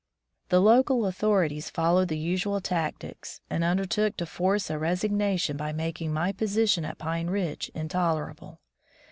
[0.49, 6.11] The local authorities followed the usual tactics, and undertook to force a resignation by making
[6.11, 8.61] my position at Pine Ridge intolerable.